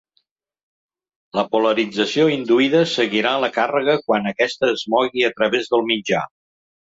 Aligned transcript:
La 1.39 1.43
polarització 1.51 2.25
induïda 2.35 2.81
seguirà 2.93 3.35
la 3.43 3.51
càrrega 3.59 3.95
quan 4.09 4.31
aquesta 4.33 4.71
es 4.79 4.85
mogui 4.95 5.29
a 5.29 5.33
través 5.37 5.71
del 5.75 5.87
mitjà. 5.93 6.25